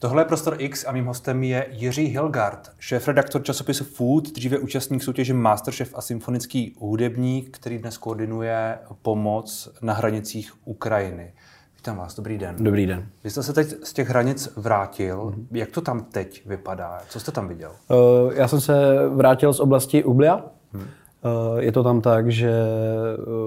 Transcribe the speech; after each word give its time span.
Tohle 0.00 0.22
je 0.22 0.26
Prostor 0.26 0.56
X 0.58 0.84
a 0.88 0.92
mým 0.92 1.06
hostem 1.06 1.42
je 1.42 1.66
Jiří 1.70 2.06
Hilgard, 2.06 2.70
šéf-redaktor 2.78 3.42
časopisu 3.42 3.84
Food, 3.84 4.32
dříve 4.32 4.58
účastník 4.58 5.02
soutěže 5.02 5.34
Masterchef 5.34 5.94
a 5.94 6.00
symfonický 6.00 6.76
hudebník, 6.78 7.56
který 7.58 7.78
dnes 7.78 7.98
koordinuje 7.98 8.78
pomoc 9.02 9.68
na 9.82 9.92
hranicích 9.92 10.52
Ukrajiny. 10.64 11.32
Vítám 11.76 11.96
vás, 11.96 12.16
dobrý 12.16 12.38
den. 12.38 12.56
Dobrý 12.58 12.86
den. 12.86 13.06
Vy 13.24 13.30
jste 13.30 13.42
se 13.42 13.52
teď 13.52 13.74
z 13.84 13.92
těch 13.92 14.08
hranic 14.08 14.52
vrátil. 14.56 15.18
Mm-hmm. 15.18 15.46
Jak 15.50 15.70
to 15.70 15.80
tam 15.80 16.00
teď 16.00 16.46
vypadá? 16.46 17.00
Co 17.08 17.20
jste 17.20 17.32
tam 17.32 17.48
viděl? 17.48 17.72
Uh, 17.90 18.32
já 18.34 18.48
jsem 18.48 18.60
se 18.60 18.74
vrátil 19.08 19.52
z 19.52 19.60
oblasti 19.60 20.04
Ublia. 20.04 20.44
Hmm. 20.72 20.82
Uh, 20.82 21.58
je 21.58 21.72
to 21.72 21.82
tam 21.82 22.00
tak, 22.00 22.32
že 22.32 22.52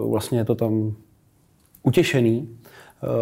uh, 0.03 0.11
vlastně 0.11 0.39
je 0.39 0.45
to 0.45 0.55
tam 0.55 0.93
utěšený, 1.83 2.58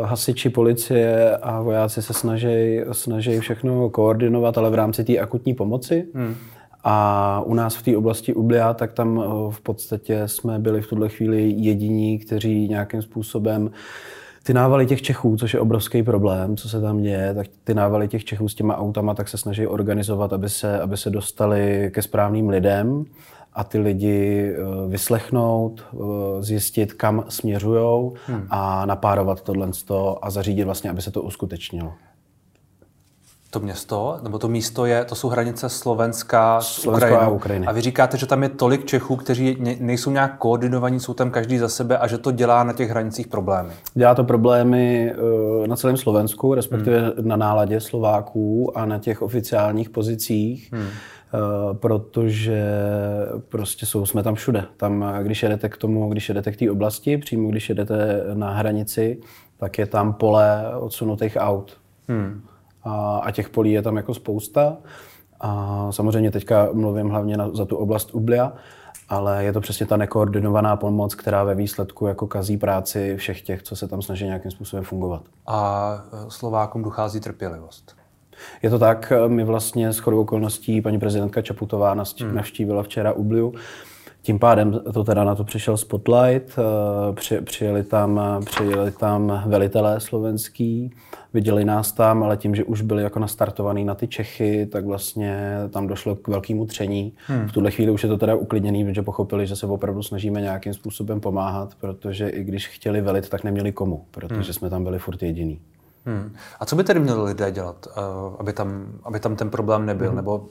hasiči, 0.03 0.49
policie 0.49 1.37
a 1.37 1.61
vojáci 1.61 2.01
se 2.01 2.13
snaží, 2.13 2.81
snaží 2.91 3.39
všechno 3.39 3.89
koordinovat, 3.89 4.57
ale 4.57 4.69
v 4.69 4.75
rámci 4.75 5.03
té 5.03 5.17
akutní 5.17 5.53
pomoci. 5.53 6.07
Hmm. 6.13 6.35
A 6.83 7.41
u 7.45 7.53
nás 7.53 7.75
v 7.75 7.83
té 7.83 7.97
oblasti 7.97 8.33
Ublia, 8.33 8.73
tak 8.73 8.93
tam 8.93 9.23
eh, 9.23 9.51
v 9.51 9.61
podstatě 9.61 10.27
jsme 10.27 10.59
byli 10.59 10.81
v 10.81 10.87
tuhle 10.87 11.09
chvíli 11.09 11.53
jediní, 11.57 12.19
kteří 12.19 12.67
nějakým 12.67 13.01
způsobem 13.01 13.71
ty 14.43 14.53
návaly 14.53 14.85
těch 14.85 15.01
Čechů, 15.01 15.37
což 15.37 15.53
je 15.53 15.59
obrovský 15.59 16.03
problém, 16.03 16.57
co 16.57 16.69
se 16.69 16.81
tam 16.81 17.01
děje, 17.01 17.33
tak 17.33 17.47
ty 17.63 17.73
návaly 17.73 18.07
těch 18.07 18.25
Čechů 18.25 18.49
s 18.49 18.55
těma 18.55 18.77
autama 18.77 19.13
tak 19.13 19.27
se 19.27 19.37
snaží 19.37 19.67
organizovat, 19.67 20.33
aby 20.33 20.49
se, 20.49 20.79
aby 20.79 20.97
se 20.97 21.09
dostali 21.09 21.91
ke 21.93 22.01
správným 22.01 22.49
lidem 22.49 23.05
a 23.57 23.63
ty 23.63 23.79
lidi 23.79 24.51
eh, 24.53 24.87
vyslechnout, 24.87 25.83
eh, 25.93 25.97
zjistit, 26.43 26.93
kam 26.93 27.25
směřují 27.29 28.11
hmm. 28.27 28.47
a 28.49 28.85
napárovat 28.85 29.41
tohle 29.41 29.67
a 30.21 30.29
zařídit 30.29 30.63
vlastně, 30.63 30.89
aby 30.89 31.01
se 31.01 31.11
to 31.11 31.21
uskutečnilo. 31.21 31.93
To 33.57 33.63
město, 33.63 34.19
nebo 34.23 34.39
to 34.39 34.47
místo 34.47 34.85
je, 34.85 35.05
to 35.05 35.15
jsou 35.15 35.29
hranice 35.29 35.69
Slovenska 35.69 36.61
s 36.61 36.67
Slovensko 36.67 37.07
Ukrajinou. 37.07 37.31
A, 37.31 37.35
Ukrajiny. 37.35 37.67
a 37.67 37.71
vy 37.71 37.81
říkáte, 37.81 38.17
že 38.17 38.25
tam 38.25 38.43
je 38.43 38.49
tolik 38.49 38.85
Čechů, 38.85 39.15
kteří 39.15 39.57
nejsou 39.79 40.11
nějak 40.11 40.37
koordinovaní, 40.37 40.99
jsou 40.99 41.13
tam 41.13 41.31
každý 41.31 41.57
za 41.57 41.69
sebe 41.69 41.97
a 41.97 42.07
že 42.07 42.17
to 42.17 42.31
dělá 42.31 42.63
na 42.63 42.73
těch 42.73 42.89
hranicích 42.89 43.27
problémy. 43.27 43.69
Dělá 43.93 44.15
to 44.15 44.23
problémy 44.23 45.13
eh, 45.63 45.67
na 45.67 45.75
celém 45.75 45.97
Slovensku, 45.97 46.53
respektive 46.53 46.99
hmm. 46.99 47.27
na 47.27 47.35
náladě 47.35 47.79
Slováků 47.79 48.77
a 48.77 48.85
na 48.85 48.99
těch 48.99 49.21
oficiálních 49.21 49.89
pozicích. 49.89 50.69
Hmm 50.73 50.89
Eh, 51.33 51.73
protože 51.73 52.63
prostě 53.49 53.85
jsou, 53.85 54.05
jsme 54.05 54.23
tam 54.23 54.35
všude. 54.35 54.65
Tam, 54.77 55.05
když 55.23 55.43
jedete 55.43 55.69
k 55.69 55.77
tomu, 55.77 56.09
když 56.09 56.29
jedete 56.29 56.51
k 56.51 56.57
té 56.57 56.71
oblasti, 56.71 57.17
přímo 57.17 57.49
když 57.49 57.69
jedete 57.69 58.23
na 58.33 58.53
hranici, 58.53 59.19
tak 59.57 59.77
je 59.77 59.85
tam 59.85 60.13
pole 60.13 60.63
odsunutých 60.79 61.37
aut. 61.39 61.77
Hmm. 62.07 62.41
A, 62.87 63.19
a 63.23 63.31
těch 63.31 63.49
polí 63.49 63.71
je 63.71 63.81
tam 63.81 63.97
jako 63.97 64.13
spousta. 64.13 64.77
A 65.39 65.87
samozřejmě 65.91 66.31
teďka 66.31 66.69
mluvím 66.73 67.09
hlavně 67.09 67.37
na, 67.37 67.49
za 67.53 67.65
tu 67.65 67.77
oblast 67.77 68.15
Ublia, 68.15 68.53
ale 69.09 69.43
je 69.43 69.53
to 69.53 69.61
přesně 69.61 69.85
ta 69.85 69.97
nekoordinovaná 69.97 70.75
pomoc, 70.75 71.15
která 71.15 71.43
ve 71.43 71.55
výsledku 71.55 72.07
jako 72.07 72.27
kazí 72.27 72.57
práci 72.57 73.15
všech 73.17 73.41
těch, 73.41 73.63
co 73.63 73.75
se 73.75 73.87
tam 73.87 74.01
snaží 74.01 74.25
nějakým 74.25 74.51
způsobem 74.51 74.85
fungovat. 74.85 75.21
A 75.47 76.01
Slovákům 76.29 76.83
dochází 76.83 77.19
trpělivost. 77.19 77.95
Je 78.61 78.69
to 78.69 78.79
tak, 78.79 79.13
my 79.27 79.43
vlastně 79.43 79.93
s 79.93 79.99
chodou 79.99 80.21
okolností 80.21 80.81
paní 80.81 80.99
prezidentka 80.99 81.41
Čaputová 81.41 81.93
hmm. 81.93 82.35
navštívila 82.35 82.83
včera 82.83 83.13
Ubliu. 83.13 83.53
Tím 84.21 84.39
pádem 84.39 84.79
to 84.93 85.03
teda 85.03 85.23
na 85.23 85.35
to 85.35 85.43
přišel 85.43 85.77
Spotlight, 85.77 86.59
eh, 86.59 87.13
při, 87.13 87.41
přijeli, 87.41 87.83
tam, 87.83 88.21
přijeli 88.45 88.91
tam 88.91 89.43
velitelé 89.45 89.99
slovenský, 89.99 90.91
viděli 91.33 91.65
nás 91.65 91.91
tam, 91.91 92.23
ale 92.23 92.37
tím, 92.37 92.55
že 92.55 92.63
už 92.63 92.81
byli 92.81 93.03
jako 93.03 93.19
nastartovaný 93.19 93.85
na 93.85 93.95
ty 93.95 94.07
Čechy, 94.07 94.65
tak 94.65 94.85
vlastně 94.85 95.57
tam 95.69 95.87
došlo 95.87 96.15
k 96.15 96.27
velkému 96.27 96.65
tření. 96.65 97.13
Hmm. 97.27 97.47
V 97.47 97.51
tuhle 97.51 97.71
chvíli 97.71 97.91
už 97.91 98.03
je 98.03 98.09
to 98.09 98.17
teda 98.17 98.35
uklidněný, 98.35 98.85
protože 98.85 99.01
pochopili, 99.01 99.47
že 99.47 99.55
se 99.55 99.65
opravdu 99.65 100.03
snažíme 100.03 100.41
nějakým 100.41 100.73
způsobem 100.73 101.19
pomáhat, 101.19 101.75
protože 101.75 102.29
i 102.29 102.43
když 102.43 102.67
chtěli 102.67 103.01
velit, 103.01 103.29
tak 103.29 103.43
neměli 103.43 103.71
komu, 103.71 104.05
protože 104.11 104.35
hmm. 104.35 104.53
jsme 104.53 104.69
tam 104.69 104.83
byli 104.83 104.99
furt 104.99 105.23
jediný. 105.23 105.61
Hmm. 106.05 106.35
A 106.59 106.65
co 106.65 106.75
by 106.75 106.83
tedy 106.83 106.99
měli 106.99 107.23
lidé 107.23 107.51
dělat, 107.51 107.87
eh, 107.97 108.01
aby 108.39 108.53
tam, 108.53 108.87
aby 109.03 109.19
tam 109.19 109.35
ten 109.35 109.49
problém 109.49 109.85
nebyl? 109.85 110.07
Hmm. 110.07 110.15
Nebo 110.15 110.47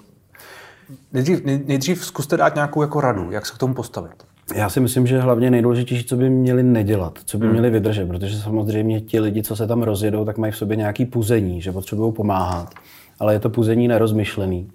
nejdřív, 1.12 1.44
nejdřív 1.44 2.04
zkuste 2.04 2.36
dát 2.36 2.54
nějakou 2.54 2.82
jako 2.82 3.00
radu, 3.00 3.30
jak 3.30 3.46
se 3.46 3.54
k 3.54 3.58
tomu 3.58 3.74
postavit. 3.74 4.26
Já 4.54 4.68
si 4.68 4.80
myslím, 4.80 5.06
že 5.06 5.20
hlavně 5.20 5.50
nejdůležitější, 5.50 6.04
co 6.04 6.16
by 6.16 6.30
měli 6.30 6.62
nedělat, 6.62 7.18
co 7.24 7.38
by 7.38 7.44
hmm. 7.44 7.52
měli 7.52 7.70
vydržet, 7.70 8.08
protože 8.08 8.38
samozřejmě 8.38 9.00
ti 9.00 9.20
lidi, 9.20 9.42
co 9.42 9.56
se 9.56 9.66
tam 9.66 9.82
rozjedou, 9.82 10.24
tak 10.24 10.38
mají 10.38 10.52
v 10.52 10.56
sobě 10.56 10.76
nějaký 10.76 11.04
puzení, 11.06 11.62
že 11.62 11.72
potřebují 11.72 12.12
pomáhat, 12.12 12.74
ale 13.20 13.32
je 13.32 13.40
to 13.40 13.50
puzení 13.50 13.88
nerozmyšlený. 13.88 14.70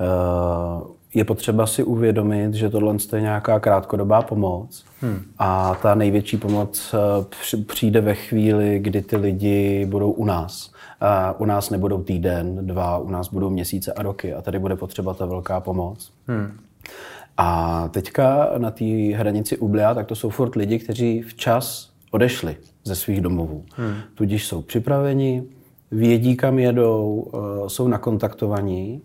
Uh, 0.00 0.98
je 1.14 1.24
potřeba 1.24 1.66
si 1.66 1.82
uvědomit, 1.82 2.54
že 2.54 2.70
tohle 2.70 2.96
je 3.12 3.20
nějaká 3.20 3.60
krátkodobá 3.60 4.22
pomoc 4.22 4.84
hmm. 5.00 5.22
a 5.38 5.74
ta 5.82 5.94
největší 5.94 6.36
pomoc 6.36 6.94
eh, 6.94 7.58
přijde 7.66 8.00
ve 8.00 8.14
chvíli, 8.14 8.78
kdy 8.78 9.02
ty 9.02 9.16
lidi 9.16 9.86
budou 9.86 10.10
u 10.10 10.24
nás. 10.24 10.70
U 11.38 11.44
nás 11.44 11.70
nebudou 11.70 12.02
týden, 12.02 12.66
dva, 12.66 12.98
u 12.98 13.10
nás 13.10 13.28
budou 13.28 13.50
měsíce 13.50 13.92
a 13.92 14.02
roky 14.02 14.34
a 14.34 14.42
tady 14.42 14.58
bude 14.58 14.76
potřeba 14.76 15.14
ta 15.14 15.26
velká 15.26 15.60
pomoc. 15.60 16.12
Hmm. 16.26 16.58
A 17.40 17.88
teďka 17.88 18.50
na 18.58 18.70
té 18.70 18.84
hranici 19.14 19.58
Ublia, 19.58 19.94
tak 19.94 20.06
to 20.06 20.14
jsou 20.14 20.30
furt 20.30 20.54
lidi, 20.56 20.78
kteří 20.78 21.22
včas 21.22 21.90
odešli 22.10 22.56
ze 22.84 22.96
svých 22.96 23.20
domovů. 23.20 23.64
Hmm. 23.76 23.94
Tudíž 24.14 24.46
jsou 24.46 24.62
připraveni, 24.62 25.44
vědí, 25.90 26.36
kam 26.36 26.58
jedou, 26.58 27.30
eh, 27.34 27.68
jsou 27.68 27.88
nakontaktovaní 27.88 29.02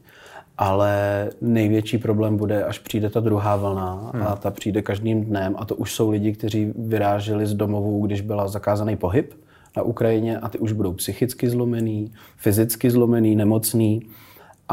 ale 0.57 1.29
největší 1.41 1.97
problém 1.97 2.37
bude, 2.37 2.63
až 2.63 2.79
přijde 2.79 3.09
ta 3.09 3.19
druhá 3.19 3.55
vlna 3.55 4.11
hmm. 4.13 4.23
a 4.23 4.35
ta 4.35 4.51
přijde 4.51 4.81
každým 4.81 5.23
dnem 5.23 5.55
a 5.57 5.65
to 5.65 5.75
už 5.75 5.93
jsou 5.93 6.09
lidi, 6.09 6.33
kteří 6.33 6.73
vyráželi 6.75 7.45
z 7.45 7.53
domovů, 7.53 8.05
když 8.05 8.21
byla 8.21 8.47
zakázaný 8.47 8.95
pohyb 8.95 9.33
na 9.77 9.83
Ukrajině 9.83 10.39
a 10.39 10.49
ty 10.49 10.57
už 10.57 10.71
budou 10.71 10.93
psychicky 10.93 11.49
zlomený, 11.49 12.11
fyzicky 12.37 12.91
zlomený, 12.91 13.35
nemocný 13.35 14.01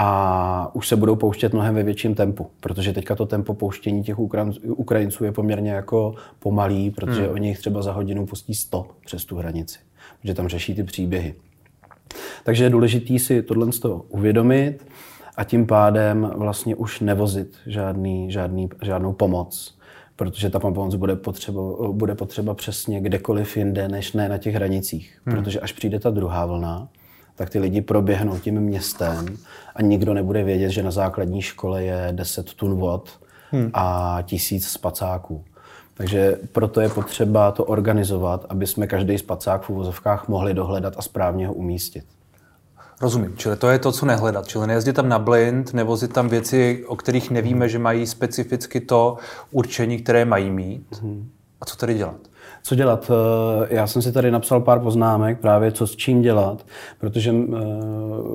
a 0.03 0.71
už 0.73 0.89
se 0.89 0.97
budou 0.97 1.17
pouštět 1.17 1.53
mnohem 1.53 1.75
ve 1.75 1.83
větším 1.83 2.15
tempu, 2.15 2.51
protože 2.61 2.93
teďka 2.93 3.15
to 3.15 3.27
tempo 3.27 3.55
pouštění 3.55 4.03
těch 4.03 4.17
Ukrajinců 4.65 5.25
je 5.25 5.33
poměrně 5.33 5.71
jako 5.71 6.15
pomalý, 6.39 6.91
protože 6.91 7.23
hmm. 7.23 7.33
oni 7.33 7.49
jich 7.49 7.59
třeba 7.59 7.83
za 7.83 7.93
hodinu 7.93 8.27
pustí 8.27 8.55
100 8.55 8.87
přes 9.05 9.25
tu 9.25 9.37
hranici, 9.37 9.79
protože 10.21 10.35
tam 10.35 10.49
řeší 10.49 10.75
ty 10.75 10.85
příběhy. 10.85 11.35
Takže 12.45 12.65
je 12.65 12.71
důležité 12.71 13.19
si 13.19 13.43
tohle 13.43 13.67
uvědomit 14.09 14.87
a 15.37 15.45
tím 15.45 15.67
pádem 15.67 16.31
vlastně 16.37 16.75
už 16.75 17.01
nevozit 17.01 17.57
žádný, 17.67 18.31
žádný, 18.31 18.69
žádnou 18.83 19.13
pomoc, 19.13 19.79
protože 20.17 20.51
ta 20.51 20.59
pomoc 20.61 20.95
bude 20.95 21.17
potřeba, 21.17 21.63
bude 21.93 22.15
potřeba 22.15 22.55
přesně 22.55 23.01
kdekoliv 23.01 23.57
jinde, 23.57 23.89
než 23.89 24.13
ne 24.13 24.29
na 24.29 24.39
těch 24.39 24.55
hranicích. 24.55 25.19
Hmm. 25.25 25.37
Protože 25.37 25.61
až 25.61 25.73
přijde 25.73 25.99
ta 26.01 26.11
druhá 26.11 26.47
vlna, 26.47 26.89
tak 27.41 27.51
ty 27.51 27.59
lidi 27.59 27.81
proběhnou 27.81 28.39
tím 28.39 28.61
městem 28.61 29.37
a 29.77 29.83
nikdo 29.83 30.15
nebude 30.15 30.45
vědět, 30.45 30.71
že 30.71 30.83
na 30.83 30.91
základní 30.91 31.43
škole 31.43 31.85
je 31.85 32.09
10 32.13 32.55
tun 32.55 32.75
vod 32.75 33.11
hmm. 33.51 33.71
a 33.75 34.19
tisíc 34.23 34.69
spacáků. 34.69 35.45
Takže 35.95 36.39
proto 36.53 36.81
je 36.81 36.89
potřeba 36.89 37.51
to 37.53 37.65
organizovat, 37.65 38.47
aby 38.49 38.67
jsme 38.67 38.87
každý 38.87 39.19
spacák 39.19 39.63
v 39.63 39.71
uvozovkách 39.71 40.29
mohli 40.29 40.55
dohledat 40.55 40.95
a 40.97 41.03
správně 41.03 41.47
ho 41.47 41.55
umístit. 41.55 42.05
Rozumím, 43.01 43.37
čili 43.37 43.57
to 43.57 43.69
je 43.69 43.79
to, 43.79 43.93
co 43.93 44.07
nehledat. 44.07 44.49
Čili 44.49 44.67
nejezdit 44.67 44.97
tam 44.97 45.09
na 45.09 45.19
blind, 45.19 45.75
nevozit 45.75 46.13
tam 46.13 46.29
věci, 46.29 46.85
o 46.89 46.97
kterých 46.97 47.31
nevíme, 47.31 47.69
že 47.69 47.79
mají 47.79 48.07
specificky 48.07 48.81
to 48.81 49.17
určení, 49.51 49.99
které 49.99 50.25
mají 50.25 50.51
mít. 50.51 50.87
Mm-hmm. 50.91 51.25
A 51.61 51.65
co 51.65 51.77
tedy 51.77 51.95
dělat? 51.95 52.30
Co 52.63 52.75
dělat? 52.75 53.11
Eh, 53.11 53.75
já 53.75 53.87
jsem 53.87 54.03
si 54.03 54.13
tady 54.13 54.31
napsal 54.31 54.61
pár 54.61 54.81
poznámek 54.81 55.41
právě, 55.41 55.73
co 55.73 55.87
s 55.87 55.97
čím 55.97 56.23
dělat, 56.23 56.67
protože 57.01 57.31
eh, 57.31 57.57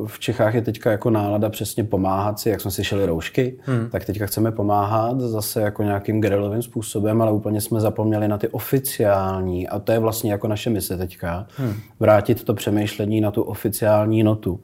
v 0.05 0.19
Čechách 0.19 0.55
je 0.55 0.61
teďka 0.61 0.91
jako 0.91 1.09
nálada 1.09 1.49
přesně 1.49 1.83
pomáhat 1.83 2.39
si, 2.39 2.49
jak 2.49 2.61
jsme 2.61 2.71
slyšeli 2.71 3.05
roušky, 3.05 3.59
hmm. 3.61 3.89
tak 3.91 4.05
teďka 4.05 4.25
chceme 4.25 4.51
pomáhat 4.51 5.19
zase 5.21 5.61
jako 5.61 5.83
nějakým 5.83 6.21
gerilovým 6.21 6.61
způsobem, 6.61 7.21
ale 7.21 7.31
úplně 7.31 7.61
jsme 7.61 7.79
zapomněli 7.79 8.27
na 8.27 8.37
ty 8.37 8.47
oficiální, 8.47 9.67
a 9.67 9.79
to 9.79 9.91
je 9.91 9.99
vlastně 9.99 10.31
jako 10.31 10.47
naše 10.47 10.69
mise 10.69 10.97
teďka, 10.97 11.47
hmm. 11.57 11.73
vrátit 11.99 12.43
to 12.43 12.53
přemýšlení 12.53 13.21
na 13.21 13.31
tu 13.31 13.41
oficiální 13.41 14.23
notu. 14.23 14.59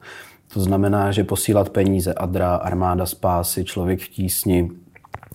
To 0.54 0.60
znamená, 0.60 1.12
že 1.12 1.24
posílat 1.24 1.70
peníze, 1.70 2.14
Adra, 2.14 2.54
Armáda 2.54 3.06
Spásy, 3.06 3.64
Člověk 3.64 4.00
v 4.00 4.08
tísni, 4.08 4.70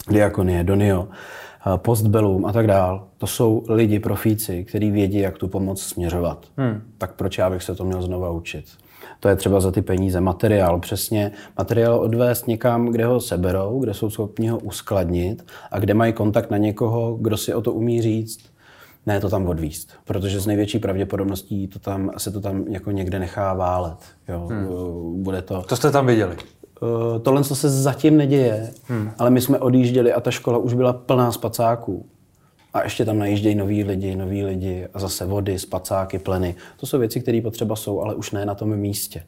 Diakonie, 0.10 0.63
Donio, 0.63 1.07
Eh, 1.74 1.78
postbellum 1.78 2.46
a 2.46 2.54
tak 2.54 2.68
dál, 2.68 3.08
to 3.18 3.28
jsou 3.28 3.64
lidi, 3.69 4.00
profíci, 4.00 4.64
kteří 4.64 4.92
vědí, 4.92 5.19
jak 5.19 5.38
tu 5.38 5.48
pomoc 5.48 5.81
směřovat. 5.81 6.46
Hmm. 6.58 6.81
Tak 6.98 7.14
proč 7.14 7.38
já 7.38 7.50
bych 7.50 7.64
se 7.64 7.75
to 7.75 7.86
měl 7.86 8.02
znova 8.02 8.31
učit? 8.31 8.66
To 9.19 9.30
je 9.30 9.36
třeba 9.36 9.60
za 9.60 9.72
ty 9.72 9.81
peníze. 9.81 10.22
Materiál, 10.22 10.80
přesně. 10.80 11.31
Materiál 11.58 12.00
odvést 12.00 12.48
někam, 12.48 12.86
kde 12.86 13.06
ho 13.06 13.22
seberou, 13.22 13.80
kde 13.80 13.94
jsou 13.94 14.10
schopni 14.10 14.48
ho 14.48 14.60
uskladnit 14.60 15.46
a 15.72 15.80
kde 15.80 15.94
mají 15.94 16.14
kontakt 16.14 16.52
na 16.52 16.58
někoho, 16.58 17.18
kdo 17.22 17.38
si 17.38 17.54
o 17.54 17.62
to 17.62 17.74
umí 17.74 18.02
říct. 18.02 18.40
Ne, 19.06 19.20
to 19.20 19.30
tam 19.30 19.48
odvíst, 19.48 19.94
protože 20.06 20.40
z 20.40 20.48
největší 20.48 20.80
pravděpodobností 20.80 21.68
to 21.68 21.80
tam, 21.80 22.12
se 22.18 22.31
to 22.31 22.42
tam 22.42 22.66
jako 22.68 22.92
někde 22.92 23.20
nechá 23.20 23.54
válet. 23.54 23.98
Jo. 24.28 24.48
Hmm. 24.52 25.24
Bude 25.24 25.42
to... 25.42 25.62
To 25.62 25.75
jste 25.75 25.92
tam 25.92 26.06
viděli? 26.06 26.36
Uh, 26.81 27.19
tohle 27.21 27.44
co 27.44 27.56
se 27.56 27.69
zatím 27.69 28.18
neděje, 28.18 28.71
hmm. 28.83 29.12
ale 29.18 29.29
my 29.29 29.41
jsme 29.41 29.59
odjížděli 29.59 30.13
a 30.13 30.21
ta 30.21 30.31
škola 30.31 30.57
už 30.57 30.74
byla 30.74 30.94
plná 30.94 31.31
spacáků. 31.31 32.06
A 32.74 32.83
ještě 32.83 33.06
tam 33.06 33.19
najíždějí 33.19 33.56
noví 33.56 33.83
lidi, 33.83 34.15
noví 34.15 34.44
lidi 34.44 34.88
a 34.94 35.00
zase 35.00 35.25
vody, 35.25 35.59
spacáky, 35.59 36.19
pleny. 36.19 36.56
To 36.79 36.85
jsou 36.85 37.00
věci, 37.00 37.19
které 37.21 37.41
potřeba 37.41 37.75
jsou, 37.75 38.01
ale 38.01 38.15
už 38.15 38.31
ne 38.31 38.45
na 38.45 38.56
tom 38.56 38.75
místě. 38.75 39.24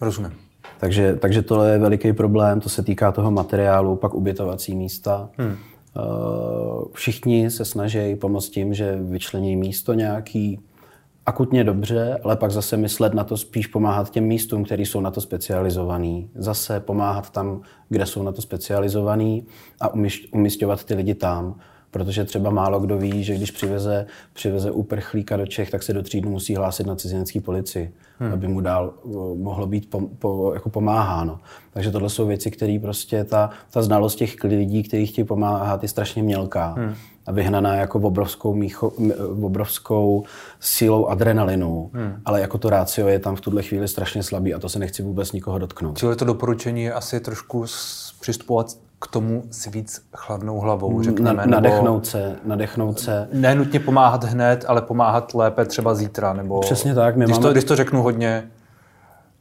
Rozumím. 0.00 0.32
Takže, 0.80 1.16
takže 1.16 1.42
tohle 1.42 1.70
je 1.70 1.78
veliký 1.78 2.12
problém, 2.12 2.60
to 2.60 2.68
se 2.68 2.82
týká 2.82 3.12
toho 3.12 3.30
materiálu, 3.30 3.96
pak 3.96 4.14
ubytovací 4.14 4.74
místa. 4.74 5.28
Hmm. 5.38 5.56
Všichni 6.92 7.50
se 7.50 7.64
snaží 7.64 8.16
pomoct 8.16 8.48
tím, 8.48 8.74
že 8.74 8.98
vyčlení 9.00 9.56
místo 9.56 9.94
nějaký 9.94 10.60
akutně 11.26 11.64
dobře, 11.64 12.20
ale 12.24 12.36
pak 12.36 12.50
zase 12.50 12.76
myslet 12.76 13.14
na 13.14 13.24
to 13.24 13.36
spíš 13.36 13.66
pomáhat 13.66 14.10
těm 14.10 14.24
místům, 14.24 14.64
které 14.64 14.82
jsou 14.82 15.00
na 15.00 15.10
to 15.10 15.20
specializovaný. 15.20 16.30
Zase 16.34 16.80
pomáhat 16.80 17.30
tam, 17.30 17.60
kde 17.88 18.06
jsou 18.06 18.22
na 18.22 18.32
to 18.32 18.42
specializovaný 18.42 19.46
a 19.80 19.94
umistovat 20.32 20.84
ty 20.84 20.94
lidi 20.94 21.14
tam. 21.14 21.60
Protože 21.92 22.24
třeba 22.24 22.50
málo 22.50 22.80
kdo 22.80 22.98
ví, 22.98 23.24
že 23.24 23.34
když 23.34 23.50
přiveze, 23.50 24.06
přiveze 24.32 24.70
uprchlíka 24.70 25.36
do 25.36 25.46
Čech, 25.46 25.70
tak 25.70 25.82
se 25.82 25.92
do 25.92 26.02
tří 26.02 26.20
dnů 26.20 26.30
musí 26.30 26.56
hlásit 26.56 26.86
na 26.86 26.96
cizinecký 26.96 27.40
policii, 27.40 27.92
hmm. 28.18 28.32
aby 28.32 28.48
mu 28.48 28.60
dál 28.60 28.94
eh, 29.04 29.08
mohlo 29.36 29.66
být 29.66 29.90
po, 29.90 30.00
po, 30.18 30.50
jako 30.54 30.70
pomáháno. 30.70 31.40
Takže 31.72 31.90
tohle 31.90 32.10
jsou 32.10 32.26
věci, 32.26 32.50
které 32.50 32.78
prostě 32.82 33.24
ta, 33.24 33.50
ta 33.70 33.82
znalost 33.82 34.14
těch 34.14 34.44
lidí, 34.44 34.82
kteří 34.82 35.06
chtějí 35.06 35.24
pomáhat, 35.24 35.82
je 35.82 35.88
strašně 35.88 36.22
mělká. 36.22 36.74
Hmm. 36.78 36.94
A 37.26 37.32
vyhnaná 37.32 37.74
jako 37.74 37.98
v 37.98 38.06
obrovskou, 38.06 38.54
mícho, 38.54 38.92
v 39.30 39.44
obrovskou 39.44 40.24
sílou 40.60 41.06
adrenalinu. 41.06 41.90
Hmm. 41.94 42.14
Ale 42.24 42.40
jako 42.40 42.58
to 42.58 42.70
rácio 42.70 43.08
je 43.08 43.18
tam 43.18 43.36
v 43.36 43.40
tuhle 43.40 43.62
chvíli 43.62 43.88
strašně 43.88 44.22
slabý 44.22 44.54
a 44.54 44.58
to 44.58 44.68
se 44.68 44.78
nechci 44.78 45.02
vůbec 45.02 45.32
nikoho 45.32 45.58
dotknout. 45.58 45.98
Čili 45.98 46.16
to 46.16 46.24
doporučení 46.24 46.82
je 46.82 46.92
asi 46.92 47.20
trošku 47.20 47.64
přistupovat 48.20 48.66
k 49.02 49.06
tomu 49.06 49.42
s 49.50 49.66
víc 49.66 50.02
chladnou 50.16 50.58
hlavou, 50.58 51.02
řekneme. 51.02 51.46
Na, 51.46 51.46
nadechnout 51.46 52.06
se, 52.06 52.36
nadechnout 52.44 53.00
se. 53.00 53.28
Nenutně 53.32 53.80
pomáhat 53.80 54.24
hned, 54.24 54.64
ale 54.68 54.82
pomáhat 54.82 55.34
lépe 55.34 55.64
třeba 55.64 55.94
zítra. 55.94 56.32
Nebo 56.32 56.60
Přesně 56.60 56.94
tak. 56.94 57.16
My 57.16 57.24
když, 57.24 57.36
máme... 57.36 57.48
to, 57.48 57.52
když 57.52 57.64
to 57.64 57.76
řeknu 57.76 58.02
hodně, 58.02 58.50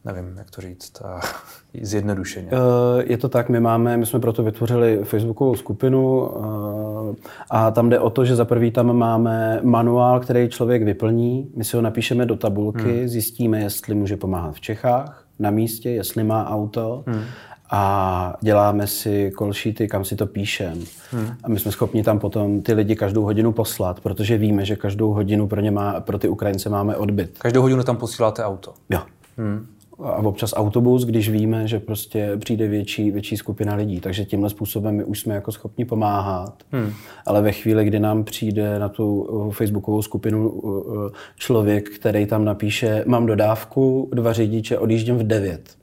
nevím, 0.06 0.38
jak 0.38 0.52
to 0.52 0.62
říct, 0.62 1.02
a 1.02 1.20
zjednodušeně. 1.82 2.50
Eh, 2.52 3.04
je 3.08 3.18
to 3.18 3.30
tak, 3.30 3.50
my 3.50 3.60
máme, 3.60 3.98
my 3.98 4.06
jsme 4.06 4.20
proto 4.20 4.44
vytvořili 4.44 5.00
facebookovou 5.04 5.56
skupinu 5.56 6.32
eh, 6.32 7.30
a 7.50 7.72
tam 7.72 7.90
jde 7.90 8.00
o 8.00 8.10
to, 8.10 8.26
že 8.26 8.36
za 8.36 8.46
prvý 8.46 8.72
tam 8.72 8.98
máme 8.98 9.60
manuál, 9.64 10.20
který 10.20 10.50
člověk 10.50 10.84
vyplní, 10.84 11.52
my 11.56 11.64
si 11.64 11.76
ho 11.76 11.82
napíšeme 11.82 12.26
do 12.26 12.36
tabulky, 12.36 13.00
hmm. 13.00 13.08
zjistíme, 13.08 13.60
jestli 13.60 13.96
může 13.96 14.18
pomáhat 14.18 14.56
v 14.56 14.62
Čechách, 14.62 15.26
na 15.40 15.52
místě, 15.52 15.90
jestli 15.90 16.24
má 16.24 16.50
auto 16.50 17.04
hmm 17.08 17.24
a 17.72 18.34
děláme 18.42 18.88
si 18.88 19.32
kolšíty, 19.32 19.88
kam 19.88 20.06
si 20.06 20.16
to 20.16 20.26
píšem. 20.26 20.84
Hmm. 21.12 21.28
A 21.44 21.50
my 21.50 21.60
jsme 21.60 21.72
schopni 21.72 22.04
tam 22.04 22.20
potom 22.20 22.62
ty 22.62 22.74
lidi 22.74 22.96
každou 22.96 23.24
hodinu 23.24 23.52
poslat, 23.52 24.00
protože 24.00 24.38
víme, 24.38 24.66
že 24.66 24.76
každou 24.76 25.14
hodinu 25.14 25.48
pro, 25.48 25.62
ně 25.62 25.72
má, 25.72 26.00
pro 26.00 26.20
ty 26.20 26.28
Ukrajince 26.28 26.70
máme 26.70 26.96
odbyt. 26.96 27.38
Každou 27.38 27.62
hodinu 27.62 27.84
tam 27.84 27.98
posíláte 27.98 28.44
auto? 28.44 28.74
Jo. 28.90 29.02
Hmm. 29.38 29.66
A 30.04 30.16
občas 30.16 30.54
autobus, 30.56 31.06
když 31.06 31.30
víme, 31.30 31.68
že 31.68 31.80
prostě 31.80 32.32
přijde 32.38 32.68
větší, 32.68 33.12
větší 33.12 33.38
skupina 33.38 33.76
lidí. 33.76 34.00
Takže 34.00 34.26
tímhle 34.26 34.50
způsobem 34.50 34.96
my 34.96 35.04
už 35.04 35.20
jsme 35.20 35.36
jako 35.36 35.52
schopni 35.52 35.86
pomáhat. 35.86 36.64
Hmm. 36.72 36.94
Ale 37.26 37.42
ve 37.42 37.52
chvíli, 37.52 37.86
kdy 37.86 38.00
nám 38.00 38.24
přijde 38.24 38.80
na 38.80 38.90
tu 38.90 39.22
uh, 39.22 39.52
facebookovou 39.52 40.02
skupinu 40.02 40.50
uh, 40.50 41.10
člověk, 41.36 41.90
který 41.90 42.26
tam 42.26 42.46
napíše, 42.46 43.04
mám 43.08 43.26
dodávku, 43.26 44.10
dva 44.14 44.34
řidiče, 44.34 44.78
odjíždím 44.78 45.18
v 45.18 45.24
9 45.24 45.81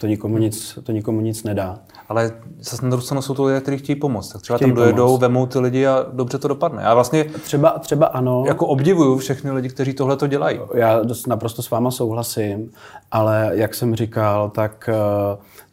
to 0.00 0.06
nikomu 0.06 0.38
nic, 0.38 0.78
to 0.82 0.92
nikomu 0.92 1.20
nic 1.20 1.44
nedá. 1.44 1.78
Ale 2.08 2.32
zase 2.60 2.82
na 2.82 2.88
druhou 2.88 3.02
stranu 3.02 3.22
jsou 3.22 3.34
to 3.34 3.44
lidé, 3.44 3.60
kteří 3.60 3.78
chtějí 3.78 3.96
pomoct. 3.96 4.28
Tak 4.28 4.42
třeba 4.42 4.56
chtějí 4.56 4.70
tam 4.70 4.76
dojedou, 4.76 5.06
pomoct. 5.06 5.20
vemou 5.20 5.46
ty 5.46 5.58
lidi 5.58 5.86
a 5.86 6.06
dobře 6.12 6.38
to 6.38 6.48
dopadne. 6.48 6.82
Já 6.82 6.94
vlastně 6.94 7.24
třeba, 7.24 7.70
třeba 7.70 8.06
ano. 8.06 8.44
Jako 8.46 8.66
obdivuju 8.66 9.18
všechny 9.18 9.50
lidi, 9.50 9.68
kteří 9.68 9.92
tohle 9.92 10.16
to 10.16 10.26
dělají. 10.26 10.60
Já 10.74 11.02
naprosto 11.26 11.62
s 11.62 11.70
váma 11.70 11.90
souhlasím, 11.90 12.70
ale 13.10 13.50
jak 13.52 13.74
jsem 13.74 13.94
říkal, 13.94 14.50
tak 14.50 14.90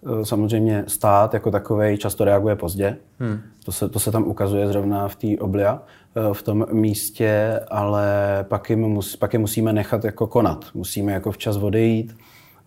uh, 0.01 0.23
samozřejmě 0.23 0.83
stát 0.87 1.33
jako 1.33 1.51
takový 1.51 1.97
často 1.97 2.25
reaguje 2.25 2.55
pozdě. 2.55 2.97
Hmm. 3.19 3.39
To, 3.65 3.71
se, 3.71 3.89
to 3.89 3.99
se 3.99 4.11
tam 4.11 4.23
ukazuje 4.23 4.67
zrovna 4.67 5.07
v 5.07 5.15
té 5.15 5.27
oblia 5.39 5.73
uh, 6.27 6.33
v 6.33 6.41
tom 6.41 6.65
místě, 6.71 7.59
ale 7.67 8.05
pak 8.47 8.69
je, 8.69 8.75
mus, 8.75 9.15
pak 9.15 9.33
je 9.33 9.39
musíme 9.39 9.73
nechat 9.73 10.05
jako 10.05 10.27
konat. 10.27 10.65
Musíme 10.73 11.11
jako 11.11 11.31
včas 11.31 11.57
odejít 11.57 12.15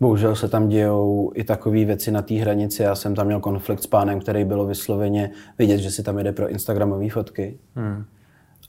Bohužel 0.01 0.37
se 0.37 0.49
tam 0.49 0.69
dějou 0.69 1.33
i 1.35 1.45
takové 1.45 1.85
věci 1.85 2.11
na 2.11 2.23
té 2.23 2.35
hranici. 2.35 2.83
Já 2.83 2.95
jsem 2.95 3.15
tam 3.15 3.27
měl 3.27 3.41
konflikt 3.41 3.83
s 3.83 3.87
pánem, 3.87 4.21
který 4.21 4.45
bylo 4.45 4.67
vysloveně 4.67 5.31
vidět, 5.59 5.79
že 5.79 5.91
si 5.91 6.03
tam 6.03 6.19
jede 6.19 6.33
pro 6.33 6.49
Instagramové 6.49 7.11
fotky. 7.11 7.59
Hmm. 7.75 8.05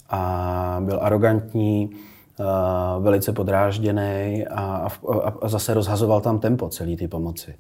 A 0.10 0.82
byl 0.86 1.00
arrogantní, 1.02 1.90
a 2.46 2.98
velice 3.00 3.34
podrážděný 3.34 4.46
a, 4.48 4.90
a, 5.12 5.34
a 5.42 5.48
zase 5.48 5.74
rozhazoval 5.74 6.22
tam 6.22 6.40
tempo 6.40 6.70
celé 6.70 6.96
ty 6.96 7.08
pomoci. 7.08 7.56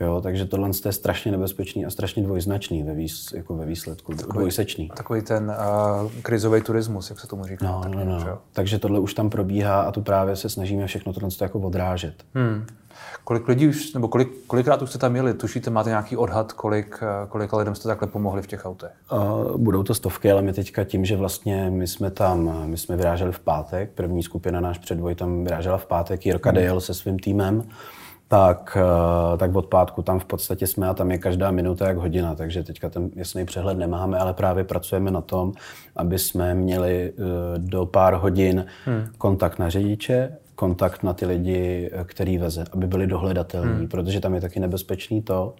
Jo, 0.00 0.20
takže 0.20 0.44
tohle 0.44 0.70
je 0.84 0.92
strašně 0.92 1.32
nebezpečný 1.32 1.86
a 1.86 1.90
strašně 1.90 2.22
dvojznačný 2.22 2.82
ve, 2.82 2.94
výs, 2.94 3.32
jako 3.32 3.56
ve 3.56 3.66
výsledku, 3.66 4.14
takový, 4.14 4.38
dvojsečný. 4.38 4.88
Takový 4.96 5.22
ten 5.22 5.52
uh, 6.04 6.10
krizový 6.22 6.62
turismus, 6.62 7.10
jak 7.10 7.20
se 7.20 7.26
tomu 7.26 7.44
říká. 7.44 7.66
No, 7.66 7.82
no, 7.88 8.04
no. 8.04 8.38
Takže 8.52 8.78
tohle 8.78 8.98
už 8.98 9.14
tam 9.14 9.30
probíhá 9.30 9.80
a 9.80 9.92
tu 9.92 10.02
právě 10.02 10.36
se 10.36 10.48
snažíme 10.48 10.86
všechno 10.86 11.12
tohle 11.12 11.28
jako 11.40 11.60
odrážet. 11.60 12.14
Hmm. 12.34 12.66
Kolik 13.24 13.48
lidí 13.48 13.68
už, 13.68 13.92
nebo 13.92 14.08
kolik, 14.08 14.28
kolikrát 14.46 14.82
už 14.82 14.90
jste 14.90 14.98
tam 14.98 15.16
jeli? 15.16 15.34
Tušíte, 15.34 15.70
máte 15.70 15.90
nějaký 15.90 16.16
odhad, 16.16 16.52
kolik, 16.52 17.00
kolik 17.28 17.52
lidem 17.52 17.74
jste 17.74 17.88
takhle 17.88 18.08
pomohli 18.08 18.42
v 18.42 18.46
těch 18.46 18.66
autech? 18.66 18.92
Uh, 19.12 19.56
budou 19.56 19.82
to 19.82 19.94
stovky, 19.94 20.30
ale 20.30 20.42
my 20.42 20.52
teďka 20.52 20.84
tím, 20.84 21.04
že 21.04 21.16
vlastně 21.16 21.70
my 21.70 21.86
jsme 21.86 22.10
tam, 22.10 22.62
my 22.66 22.76
jsme 22.76 22.96
vyráželi 22.96 23.32
v 23.32 23.40
pátek, 23.40 23.90
první 23.90 24.22
skupina 24.22 24.60
náš 24.60 24.78
předvoj 24.78 25.14
tam 25.14 25.44
vyrážela 25.44 25.78
v 25.78 25.86
pátek, 25.86 26.26
Jirka 26.26 26.50
hmm. 26.50 26.56
Dejel 26.56 26.80
se 26.80 26.94
svým 26.94 27.18
týmem, 27.18 27.62
tak, 28.34 28.78
tak 29.36 29.56
od 29.56 29.66
pátku 29.66 30.02
tam 30.02 30.18
v 30.18 30.24
podstatě 30.24 30.66
jsme 30.66 30.88
a 30.88 30.94
tam 30.94 31.10
je 31.10 31.18
každá 31.18 31.50
minuta 31.50 31.88
jak 31.88 31.96
hodina, 31.96 32.34
takže 32.34 32.62
teďka 32.62 32.88
ten 32.88 33.10
jasný 33.16 33.44
přehled 33.44 33.78
nemáme, 33.78 34.18
ale 34.18 34.34
právě 34.34 34.64
pracujeme 34.64 35.10
na 35.10 35.20
tom, 35.20 35.52
aby 35.96 36.18
jsme 36.18 36.54
měli 36.54 37.12
e, 37.12 37.12
do 37.58 37.86
pár 37.86 38.14
hodin 38.14 38.66
hmm. 38.84 39.06
kontakt 39.18 39.58
na 39.58 39.70
řidiče, 39.70 40.36
kontakt 40.54 41.02
na 41.02 41.12
ty 41.12 41.26
lidi, 41.26 41.90
který 42.04 42.38
veze, 42.38 42.64
aby 42.72 42.86
byli 42.86 43.06
dohledatelní, 43.06 43.78
hmm. 43.78 43.88
protože 43.88 44.20
tam 44.20 44.34
je 44.34 44.40
taky 44.40 44.60
nebezpečný 44.60 45.22
to, 45.22 45.54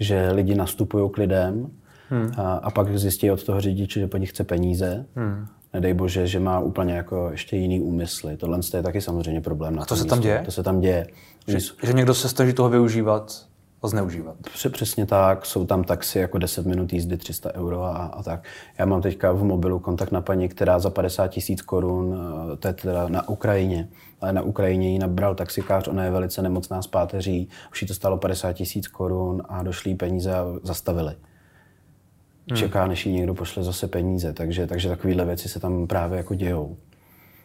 že 0.00 0.30
lidi 0.30 0.54
nastupují 0.54 1.10
k 1.10 1.18
lidem 1.18 1.70
hmm. 2.08 2.32
a, 2.36 2.52
a 2.54 2.70
pak 2.70 2.98
zjistí 2.98 3.30
od 3.30 3.44
toho 3.44 3.60
řidiče, 3.60 4.00
že 4.00 4.06
po 4.06 4.16
nich 4.16 4.30
chce 4.30 4.44
peníze. 4.44 5.06
Hmm. 5.16 5.46
Nedej 5.72 5.94
bože, 5.94 6.26
že 6.26 6.40
má 6.40 6.60
úplně 6.60 6.94
jako 6.94 7.28
ještě 7.30 7.56
jiný 7.56 7.80
úmysly. 7.80 8.36
Tohle 8.36 8.60
je 8.74 8.82
taky 8.82 9.00
samozřejmě 9.00 9.40
problém. 9.40 9.76
Na 9.76 9.82
a 9.82 9.86
to 9.86 9.96
se 9.96 10.04
tam 10.04 10.20
děje? 10.20 10.42
To 10.44 10.50
se 10.50 10.62
tam 10.62 10.80
děje. 10.80 11.06
Že, 11.46 11.58
že 11.82 11.92
někdo 11.92 12.14
se 12.14 12.28
snaží 12.28 12.52
toho 12.52 12.68
využívat 12.68 13.46
a 13.82 13.88
zneužívat. 13.88 14.36
Přesně 14.72 15.06
tak, 15.06 15.46
jsou 15.46 15.66
tam 15.66 15.84
taxi 15.84 16.18
jako 16.18 16.38
10 16.38 16.66
minut 16.66 16.92
jízdy 16.92 17.16
300 17.16 17.54
euro 17.54 17.84
a, 17.84 17.96
a 17.96 18.22
tak. 18.22 18.44
Já 18.78 18.86
mám 18.86 19.02
teďka 19.02 19.32
v 19.32 19.44
mobilu 19.44 19.78
kontakt 19.78 20.12
na 20.12 20.20
paní, 20.20 20.48
která 20.48 20.78
za 20.78 20.90
50 20.90 21.28
tisíc 21.28 21.62
korun, 21.62 22.16
eh, 22.52 22.56
to 22.56 22.68
je 22.68 22.74
teda 22.74 23.08
na 23.08 23.28
Ukrajině, 23.28 23.88
ale 24.20 24.32
na 24.32 24.42
Ukrajině 24.42 24.92
ji 24.92 24.98
nabral 24.98 25.34
taxikář, 25.34 25.88
ona 25.88 26.04
je 26.04 26.10
velice 26.10 26.42
nemocná 26.42 26.82
z 26.82 26.86
páteří, 26.86 27.48
už 27.72 27.82
jí 27.82 27.88
to 27.88 27.94
stalo 27.94 28.16
50 28.16 28.52
tisíc 28.52 28.88
korun 28.88 29.42
a 29.48 29.62
došly 29.62 29.94
peníze 29.94 30.34
a 30.34 30.46
zastavili. 30.62 31.14
Hmm. 32.48 32.56
Čeká, 32.56 32.86
než 32.86 33.06
jí 33.06 33.12
někdo 33.12 33.34
pošle 33.34 33.62
zase 33.62 33.88
peníze, 33.88 34.32
takže, 34.32 34.66
takže 34.66 34.88
takovéhle 34.88 35.24
věci 35.24 35.48
se 35.48 35.60
tam 35.60 35.86
právě 35.86 36.18
jako 36.18 36.34
dějou. 36.34 36.76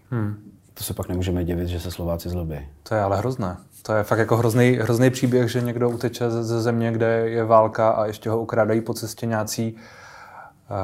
Hmm. 0.09 0.35
To 0.73 0.83
se 0.83 0.93
pak 0.93 1.09
nemůžeme 1.09 1.43
divit, 1.43 1.67
že 1.67 1.79
se 1.79 1.91
Slováci 1.91 2.29
zlobí. 2.29 2.59
To 2.83 2.95
je 2.95 3.01
ale 3.01 3.17
hrozné. 3.17 3.57
To 3.81 3.93
je 3.93 4.03
fakt 4.03 4.19
jako 4.19 4.37
hrozný, 4.37 4.71
hrozný 4.71 5.09
příběh, 5.09 5.51
že 5.51 5.61
někdo 5.61 5.89
uteče 5.89 6.29
ze, 6.29 6.43
ze 6.43 6.61
země, 6.61 6.91
kde 6.91 7.29
je 7.29 7.43
válka 7.43 7.89
a 7.89 8.05
ještě 8.05 8.29
ho 8.29 8.41
ukrádají 8.41 8.81
po 8.81 8.93
cestě 8.93 9.25
nějací 9.25 9.75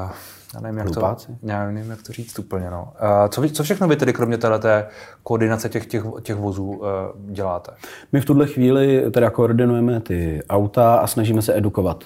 uh, 0.04 0.10
já 0.54 0.60
nevím, 0.60 0.78
jak 0.78 0.90
to, 0.90 1.16
já 1.42 1.70
nevím, 1.70 1.90
jak 1.90 2.02
to 2.02 2.12
říct 2.12 2.38
úplně. 2.38 2.70
No. 2.70 2.92
Uh, 3.02 3.28
co, 3.28 3.48
co 3.48 3.62
všechno 3.62 3.88
vy 3.88 3.96
tedy 3.96 4.12
kromě 4.12 4.38
té 4.38 4.86
koordinace 5.22 5.68
těch, 5.68 5.86
těch, 5.86 6.04
těch 6.22 6.36
vozů 6.36 6.70
uh, 6.70 6.86
děláte? 7.32 7.72
My 8.12 8.20
v 8.20 8.24
tuhle 8.24 8.46
chvíli 8.46 9.10
teda 9.10 9.30
koordinujeme 9.30 10.00
ty 10.00 10.42
auta 10.48 10.94
a 10.94 11.06
snažíme 11.06 11.42
se 11.42 11.56
edukovat. 11.56 12.04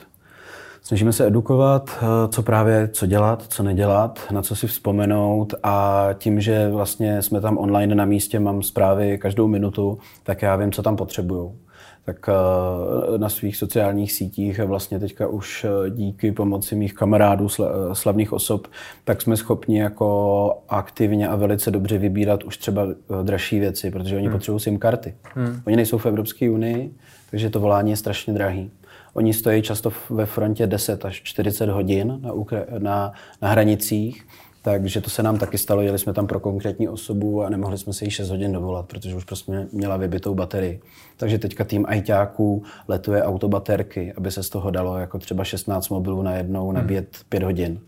Snažíme 0.83 1.13
se 1.13 1.27
edukovat, 1.27 1.91
eh, 2.03 2.29
co 2.29 2.43
právě, 2.43 2.89
co 2.93 3.07
dělat, 3.07 3.45
co 3.49 3.63
nedělat, 3.63 4.21
na 4.31 4.43
co 4.43 4.57
si 4.57 4.67
vzpomenout 4.67 5.55
a 5.63 6.09
tím, 6.19 6.41
že 6.41 6.69
vlastně 6.69 7.23
jsme 7.23 7.41
tam 7.41 7.59
online 7.59 7.95
na 7.95 8.05
místě, 8.05 8.41
mám 8.41 8.63
zprávy 8.63 9.19
každou 9.19 9.47
minutu, 9.47 9.99
tak 10.23 10.43
já 10.43 10.57
vím, 10.57 10.73
co 10.73 10.83
tam 10.83 10.97
potřebuju. 10.97 11.57
tak 12.05 12.29
eh, 12.29 13.19
na 13.19 13.29
svých 13.29 13.57
sociálních 13.57 14.13
sítích 14.13 14.61
vlastně 14.65 14.99
teďka 14.99 15.27
už 15.27 15.65
eh, 15.65 15.91
díky 15.91 16.33
pomoci 16.33 16.77
mých 16.77 16.95
kamarádů, 16.95 17.49
slavných 17.93 18.33
osob, 18.33 18.67
tak 19.05 19.23
jsme 19.23 19.37
schopni 19.37 19.79
jako 19.79 20.59
aktivně 20.69 21.29
a 21.29 21.37
velice 21.37 21.71
dobře 21.71 21.99
vybírat 21.99 22.45
už 22.45 22.57
třeba 22.57 22.87
dražší 23.23 23.61
věci, 23.61 23.91
protože 23.91 24.17
oni 24.17 24.27
hmm. 24.27 24.33
potřebují 24.33 24.61
SIM 24.61 24.79
karty. 24.79 25.15
Hmm. 25.35 25.61
Oni 25.67 25.77
nejsou 25.77 25.99
v 25.99 26.07
Evropské 26.07 26.51
unii, 26.51 26.95
takže 27.31 27.51
to 27.51 27.61
volání 27.61 27.91
je 27.91 27.97
strašně 27.97 28.35
drahý. 28.35 28.71
Oni 29.19 29.35
stojí 29.35 29.63
často 29.63 29.93
ve 30.11 30.27
frontě 30.27 30.67
10 30.67 31.05
až 31.05 31.23
40 31.23 31.69
hodin 31.69 32.21
na, 32.23 32.33
na, 32.79 33.13
na 33.43 33.49
hranicích 33.49 34.27
takže 34.63 35.01
to 35.01 35.11
se 35.11 35.23
nám 35.23 35.39
taky 35.39 35.59
stalo, 35.59 35.83
jeli 35.83 35.99
jsme 35.99 36.13
tam 36.13 36.27
pro 36.27 36.41
konkrétní 36.41 36.89
osobu 36.89 37.43
a 37.43 37.49
nemohli 37.49 37.79
jsme 37.79 37.93
se 37.93 38.05
jí 38.05 38.11
6 38.11 38.31
hodin 38.31 38.53
dovolat, 38.53 38.87
protože 38.87 39.17
už 39.17 39.25
prostě 39.25 39.67
měla 39.73 39.97
vybitou 39.97 40.35
baterii. 40.35 40.81
Takže 41.17 41.39
teďka 41.39 41.65
tým 41.65 41.85
ajťáků 41.89 42.63
letuje 42.89 43.23
autobaterky, 43.23 44.13
aby 44.17 44.31
se 44.31 44.43
z 44.43 44.49
toho 44.49 44.71
dalo 44.71 44.99
jako 44.99 45.19
třeba 45.19 45.45
16 45.45 45.89
mobilů 45.89 46.23
na 46.23 46.37
jednou 46.37 46.73
nabíjet 46.73 47.17
hmm. 47.17 47.25
5 47.29 47.43
hodin. 47.43 47.81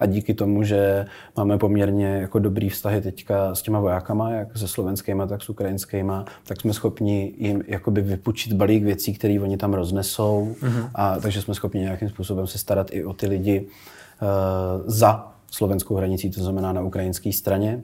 A 0.00 0.06
díky 0.06 0.34
tomu, 0.34 0.62
že 0.62 1.06
máme 1.36 1.58
poměrně 1.58 2.06
jako 2.06 2.38
dobrý 2.38 2.68
vztahy 2.68 3.00
teďka 3.00 3.54
s 3.54 3.62
těma 3.62 3.80
vojákama, 3.80 4.30
jak 4.30 4.56
se 4.56 4.68
slovenskýma, 4.68 5.26
tak 5.26 5.42
s 5.42 5.48
ukrajinskýma, 5.48 6.24
tak 6.44 6.60
jsme 6.60 6.72
schopni 6.72 7.34
jim 7.38 7.62
jakoby 7.66 8.00
vypučit 8.00 8.52
balík 8.52 8.84
věcí, 8.84 9.14
které 9.14 9.40
oni 9.40 9.56
tam 9.56 9.74
roznesou. 9.74 10.54
Mm-hmm. 10.60 10.90
A 10.94 11.16
takže 11.16 11.42
jsme 11.42 11.54
schopni 11.54 11.80
nějakým 11.80 12.08
způsobem 12.08 12.46
se 12.46 12.58
starat 12.58 12.86
i 12.90 13.04
o 13.04 13.12
ty 13.12 13.26
lidi 13.26 13.60
uh, 13.60 14.82
za 14.86 15.32
slovenskou 15.50 15.94
hranicí, 15.94 16.30
to 16.30 16.42
znamená 16.42 16.72
na 16.72 16.80
ukrajinské 16.80 17.32
straně. 17.32 17.82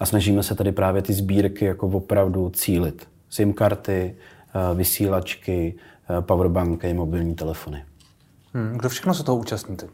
A 0.00 0.06
snažíme 0.06 0.42
se 0.42 0.54
tady 0.54 0.72
právě 0.72 1.02
ty 1.02 1.12
sbírky 1.12 1.64
jako 1.64 1.86
opravdu 1.88 2.50
cílit. 2.50 3.08
SIM 3.30 3.52
karty, 3.52 4.16
eh, 4.16 4.74
vysílačky, 4.74 5.74
eh, 6.10 6.22
powerbanky, 6.22 6.94
mobilní 6.94 7.34
telefony. 7.34 7.84
Hmm, 8.54 8.78
kdo 8.78 8.88
všechno 8.88 9.14
se 9.14 9.22
toho 9.22 9.38
účastní 9.38 9.76
teď? 9.76 9.90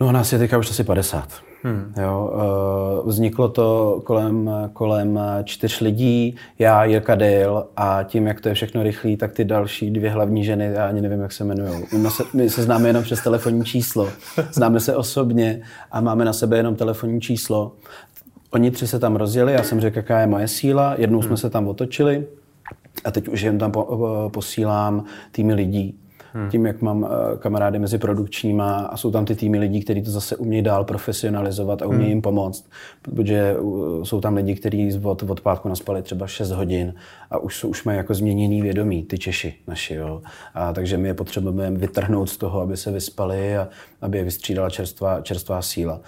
No 0.00 0.12
nás 0.12 0.32
je 0.32 0.38
teďka 0.38 0.58
už 0.58 0.70
asi 0.70 0.84
50. 0.84 1.28
Hmm. 1.62 1.92
Jo, 2.02 2.32
uh, 3.02 3.08
vzniklo 3.08 3.48
to 3.48 4.00
kolem, 4.04 4.50
kolem 4.72 5.20
čtyř 5.44 5.80
lidí, 5.80 6.36
já, 6.58 6.84
Jirka 6.84 7.14
Dale 7.14 7.64
a 7.76 8.02
tím, 8.02 8.26
jak 8.26 8.40
to 8.40 8.48
je 8.48 8.54
všechno 8.54 8.82
rychlý, 8.82 9.16
tak 9.16 9.32
ty 9.32 9.44
další 9.44 9.90
dvě 9.90 10.10
hlavní 10.10 10.44
ženy, 10.44 10.70
já 10.72 10.88
ani 10.88 11.00
nevím, 11.00 11.20
jak 11.20 11.32
se 11.32 11.44
jmenují. 11.44 11.84
My 11.98 12.10
se, 12.10 12.24
my 12.34 12.50
se 12.50 12.62
známe 12.62 12.88
jenom 12.88 13.02
přes 13.02 13.22
telefonní 13.22 13.64
číslo, 13.64 14.08
známe 14.52 14.80
se 14.80 14.96
osobně 14.96 15.62
a 15.92 16.00
máme 16.00 16.24
na 16.24 16.32
sebe 16.32 16.56
jenom 16.56 16.76
telefonní 16.76 17.20
číslo. 17.20 17.72
Oni 18.50 18.70
tři 18.70 18.86
se 18.86 18.98
tam 18.98 19.16
rozjeli, 19.16 19.52
já 19.52 19.62
jsem 19.62 19.80
řekl, 19.80 19.96
jaká 19.98 20.20
je 20.20 20.26
moje 20.26 20.48
síla, 20.48 20.94
jednou 20.98 21.18
hmm. 21.18 21.28
jsme 21.28 21.36
se 21.36 21.50
tam 21.50 21.68
otočili 21.68 22.26
a 23.04 23.10
teď 23.10 23.28
už 23.28 23.42
jen 23.42 23.58
tam 23.58 23.72
po, 23.72 24.30
posílám 24.32 25.04
týmy 25.32 25.54
lidí 25.54 25.98
Hmm. 26.36 26.50
Tím, 26.50 26.66
jak 26.66 26.82
mám 26.82 27.04
eh, 27.04 27.36
kamarády 27.38 27.78
mezi 27.78 27.98
produkčníma 27.98 28.76
a 28.76 28.96
jsou 28.96 29.10
tam 29.10 29.24
ty 29.24 29.34
týmy 29.34 29.58
lidí, 29.58 29.80
kteří 29.80 30.02
to 30.02 30.10
zase 30.10 30.36
umějí 30.36 30.62
dál 30.62 30.84
profesionalizovat 30.84 31.82
a 31.82 31.86
umějí 31.86 32.02
hmm. 32.02 32.10
jim 32.10 32.22
pomoct. 32.22 32.68
Protože 33.02 33.56
jsou 34.02 34.20
tam 34.20 34.34
lidi, 34.34 34.54
kteří 34.54 35.00
od, 35.02 35.22
od 35.22 35.40
pátku 35.40 35.68
naspali 35.68 36.02
třeba 36.02 36.26
6 36.26 36.50
hodin 36.50 36.94
a 37.30 37.38
už, 37.38 37.56
jsou, 37.56 37.68
už 37.68 37.84
mají 37.84 37.96
jako 37.96 38.14
změněný 38.14 38.62
vědomí, 38.62 39.02
ty 39.02 39.18
Češi 39.18 39.54
naši. 39.66 39.94
Jo. 39.94 40.22
A 40.54 40.72
takže 40.72 40.96
my 40.96 41.08
je 41.08 41.14
potřebujeme 41.14 41.78
vytrhnout 41.78 42.30
z 42.30 42.36
toho, 42.36 42.60
aby 42.60 42.76
se 42.76 42.90
vyspali 42.90 43.56
a 43.56 43.68
aby 44.00 44.18
je 44.18 44.24
vystřídala 44.24 44.70
čerstvá, 44.70 45.20
čerstvá 45.20 45.62
síla. 45.62 46.00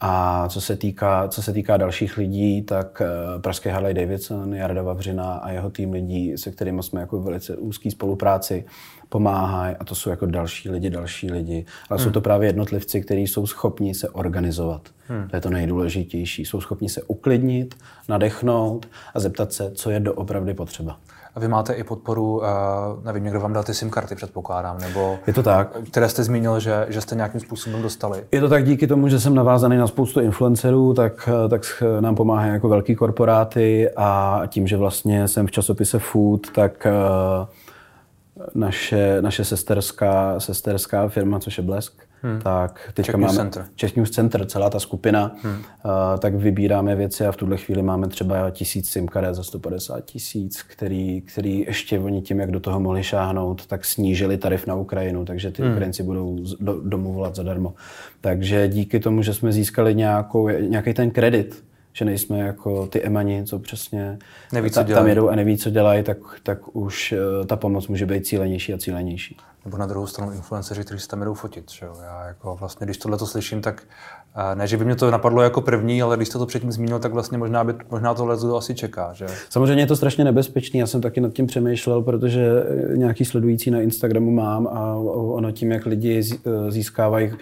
A 0.00 0.48
co 0.48 0.60
se 0.60 0.76
týká, 0.76 1.28
co 1.28 1.42
se 1.42 1.52
týká 1.52 1.76
dalších 1.76 2.16
lidí, 2.16 2.62
tak 2.62 3.02
eh, 3.04 3.40
pražské 3.40 3.70
Harley 3.70 3.94
Davidson, 3.94 4.54
Jarda 4.54 4.82
Vavřina 4.82 5.32
a 5.34 5.50
jeho 5.50 5.70
tým 5.70 5.92
lidí, 5.92 6.38
se 6.38 6.50
kterými 6.50 6.82
jsme 6.82 7.00
jako 7.00 7.20
velice 7.20 7.56
úzký 7.56 7.90
spolupráci, 7.90 8.64
pomáhají 9.14 9.76
a 9.76 9.84
to 9.84 9.94
jsou 9.94 10.10
jako 10.10 10.26
další 10.26 10.70
lidi, 10.70 10.90
další 10.90 11.30
lidi. 11.30 11.66
Ale 11.90 11.98
hmm. 11.98 12.04
jsou 12.04 12.10
to 12.10 12.20
právě 12.20 12.48
jednotlivci, 12.48 13.00
kteří 13.00 13.26
jsou 13.26 13.46
schopni 13.46 13.94
se 13.94 14.08
organizovat. 14.08 14.82
Hmm. 15.08 15.28
To 15.28 15.36
je 15.36 15.40
to 15.40 15.50
nejdůležitější. 15.50 16.44
Jsou 16.44 16.60
schopni 16.60 16.88
se 16.88 17.02
uklidnit, 17.02 17.74
nadechnout 18.08 18.88
a 19.14 19.20
zeptat 19.20 19.52
se, 19.52 19.70
co 19.70 19.90
je 19.90 20.00
doopravdy 20.00 20.54
potřeba. 20.54 20.98
A 21.34 21.40
vy 21.40 21.48
máte 21.48 21.72
i 21.72 21.84
podporu, 21.84 22.36
uh, 22.36 22.44
nevím, 23.04 23.24
někdo 23.24 23.40
vám 23.40 23.52
dal 23.52 23.64
ty 23.64 23.74
SIM 23.74 23.90
karty, 23.90 24.14
předpokládám, 24.14 24.78
nebo... 24.78 25.18
Je 25.26 25.32
to 25.32 25.42
tak. 25.42 25.76
Které 25.90 26.08
jste 26.08 26.24
zmínil, 26.24 26.60
že, 26.60 26.86
že 26.88 27.00
jste 27.00 27.14
nějakým 27.14 27.40
způsobem 27.40 27.82
dostali. 27.82 28.24
Je 28.32 28.40
to 28.40 28.48
tak 28.48 28.64
díky 28.64 28.86
tomu, 28.86 29.08
že 29.08 29.20
jsem 29.20 29.34
navázaný 29.34 29.76
na 29.76 29.86
spoustu 29.86 30.20
influencerů, 30.20 30.94
tak, 30.94 31.28
eh, 31.44 31.48
tak 31.48 31.82
nám 32.00 32.14
pomáhají 32.14 32.52
jako 32.52 32.68
velký 32.68 32.94
korporáty 32.94 33.90
a 33.96 34.42
tím, 34.48 34.66
že 34.66 34.76
vlastně 34.76 35.28
jsem 35.28 35.46
v 35.46 35.50
časopise 35.50 35.98
Food, 35.98 36.40
tak 36.54 36.86
uh, 36.86 37.46
naše, 38.54 39.22
naše 39.22 39.44
sesterská, 39.44 40.40
sesterská 40.40 41.08
firma, 41.08 41.38
což 41.38 41.58
je 41.58 41.64
Blesk, 41.64 41.92
hmm. 42.22 42.40
tak 42.40 42.90
teďka 42.94 43.12
Czech 43.12 43.20
máme 43.20 43.34
Center. 43.34 43.64
Czech 43.74 43.96
News 43.96 44.10
Center, 44.10 44.46
celá 44.46 44.70
ta 44.70 44.80
skupina, 44.80 45.36
hmm. 45.42 45.54
uh, 45.54 45.62
tak 46.18 46.34
vybíráme 46.34 46.96
věci 46.96 47.26
a 47.26 47.32
v 47.32 47.36
tuhle 47.36 47.56
chvíli 47.56 47.82
máme 47.82 48.08
třeba 48.08 48.50
tisíc 48.50 48.88
SIM 48.90 49.08
karet 49.08 49.34
za 49.34 49.42
150 49.42 50.04
tisíc, 50.04 50.62
který, 50.62 51.20
který 51.20 51.60
ještě 51.60 51.98
oni 51.98 52.22
tím, 52.22 52.40
jak 52.40 52.50
do 52.50 52.60
toho 52.60 52.80
mohli 52.80 53.02
šáhnout, 53.02 53.66
tak 53.66 53.84
snížili 53.84 54.36
tarif 54.36 54.66
na 54.66 54.74
Ukrajinu, 54.74 55.24
takže 55.24 55.50
ty 55.50 55.62
hmm. 55.62 55.72
Ukrajinci 55.72 56.02
budou 56.02 56.38
do, 56.60 56.80
domů 56.80 57.12
volat 57.12 57.36
zadarmo. 57.36 57.74
Takže 58.20 58.68
díky 58.68 59.00
tomu, 59.00 59.22
že 59.22 59.34
jsme 59.34 59.52
získali 59.52 59.94
nějakou, 59.94 60.48
nějaký 60.48 60.94
ten 60.94 61.10
kredit, 61.10 61.64
že 61.96 62.04
nejsme 62.04 62.38
jako 62.38 62.86
ty 62.86 63.02
emani, 63.02 63.44
co 63.44 63.58
přesně 63.58 64.18
neví, 64.52 64.70
co 64.70 64.84
ta, 64.84 64.94
tam 64.94 65.06
jedou 65.06 65.28
a 65.28 65.36
neví, 65.36 65.58
co 65.58 65.70
dělají, 65.70 66.02
tak, 66.02 66.18
tak 66.42 66.76
už 66.76 67.12
uh, 67.40 67.46
ta 67.46 67.56
pomoc 67.56 67.88
může 67.88 68.06
být 68.06 68.26
cílenější 68.26 68.74
a 68.74 68.78
cílenější. 68.78 69.36
Nebo 69.64 69.76
na 69.76 69.86
druhou 69.86 70.06
stranu 70.06 70.32
influenceři, 70.32 70.84
kteří 70.84 71.00
se 71.00 71.08
tam 71.08 71.24
jdou 71.24 71.34
fotit. 71.34 71.70
Že 71.70 71.86
jo? 71.86 71.96
Já 72.04 72.24
jako 72.24 72.56
vlastně, 72.60 72.84
když 72.84 72.98
tohle 72.98 73.18
to 73.18 73.26
slyším, 73.26 73.60
tak 73.60 73.82
uh, 74.36 74.58
ne, 74.58 74.66
že 74.66 74.76
by 74.76 74.84
mě 74.84 74.96
to 74.96 75.10
napadlo 75.10 75.42
jako 75.42 75.60
první, 75.60 76.02
ale 76.02 76.16
když 76.16 76.28
jste 76.28 76.38
to 76.38 76.46
předtím 76.46 76.72
zmínil, 76.72 76.98
tak 76.98 77.12
vlastně 77.12 77.38
možná, 77.38 77.64
by, 77.64 77.74
možná 77.90 78.14
tohle 78.14 78.36
to 78.36 78.56
asi 78.56 78.74
čeká. 78.74 79.12
Že? 79.12 79.26
Samozřejmě 79.50 79.82
je 79.82 79.86
to 79.86 79.96
strašně 79.96 80.24
nebezpečný, 80.24 80.80
já 80.80 80.86
jsem 80.86 81.00
taky 81.00 81.20
nad 81.20 81.32
tím 81.32 81.46
přemýšlel, 81.46 82.02
protože 82.02 82.64
eh, 82.92 82.96
nějaký 82.96 83.24
sledující 83.24 83.70
na 83.70 83.80
Instagramu 83.80 84.30
mám 84.30 84.66
a 84.66 84.94
ono 84.94 85.52
tím, 85.52 85.72
jak 85.72 85.86
lidi 85.86 86.22
získávají 86.68 87.32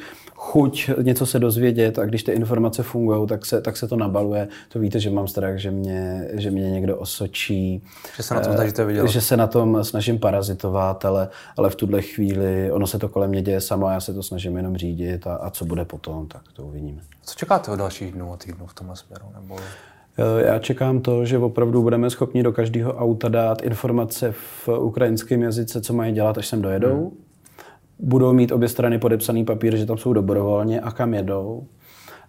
chuť 0.43 0.91
něco 1.03 1.27
se 1.27 1.39
dozvědět 1.39 1.99
a 1.99 2.05
když 2.05 2.23
ty 2.23 2.33
informace 2.33 2.83
fungují, 2.83 3.27
tak 3.27 3.47
se, 3.47 3.61
tak 3.61 3.77
se 3.77 3.89
to 3.89 3.97
nabaluje. 3.97 4.49
To 4.69 4.79
víte, 4.79 5.01
že 5.01 5.11
mám 5.11 5.29
strach, 5.29 5.59
že 5.59 5.71
mě, 5.71 6.29
že 6.33 6.51
mě 6.51 6.71
někdo 6.71 6.97
osočí. 6.97 7.83
Že 8.17 8.23
se 8.23 8.35
na 8.35 8.41
tom 8.41 8.55
snažíte 8.55 8.85
vydělat. 8.85 9.11
Že 9.11 9.21
se 9.21 9.37
na 9.37 9.47
tom 9.47 9.85
snažím 9.85 10.19
parazitovat, 10.19 11.05
ale, 11.05 11.29
ale 11.57 11.71
v 11.71 11.75
tuhle 11.75 12.01
chvíli 12.15 12.73
ono 12.73 12.87
se 12.87 12.99
to 12.99 13.09
kolem 13.09 13.31
mě 13.31 13.43
děje 13.43 13.61
samo 13.61 13.91
já 13.91 14.01
se 14.01 14.15
to 14.15 14.23
snažím 14.23 14.57
jenom 14.57 14.77
řídit 14.77 15.27
a, 15.27 15.35
a 15.35 15.51
co 15.51 15.65
bude 15.65 15.85
potom, 15.85 16.29
tak 16.29 16.43
to 16.53 16.63
uvidíme. 16.63 17.03
Co 17.23 17.35
čekáte 17.35 17.71
od 17.71 17.77
dalších 17.77 18.13
dnů 18.13 18.33
a 18.33 18.37
týdnů 18.37 18.67
v 18.67 18.75
tomhle 18.75 18.97
směru? 18.97 19.25
Nebo... 19.41 19.57
Eh, 20.19 20.47
já 20.47 20.59
čekám 20.59 21.01
to, 21.01 21.25
že 21.25 21.39
opravdu 21.39 21.83
budeme 21.83 22.11
schopni 22.11 22.43
do 22.43 22.53
každého 22.53 22.95
auta 22.95 23.29
dát 23.29 23.63
informace 23.63 24.33
v 24.33 24.69
ukrajinském 24.69 25.43
jazyce, 25.43 25.81
co 25.81 25.93
mají 25.93 26.13
dělat, 26.13 26.39
až 26.39 26.47
sem 26.47 26.63
dojedou. 26.63 27.01
Hmm 27.01 27.33
budou 28.03 28.33
mít 28.33 28.53
obě 28.53 28.69
strany 28.69 28.99
podepsaný 28.99 29.45
papír, 29.45 29.77
že 29.77 29.87
tam 29.87 29.99
jsou 29.99 30.13
dobrovolně 30.13 30.81
a 30.81 30.91
kam 30.91 31.15
jedou. 31.15 31.67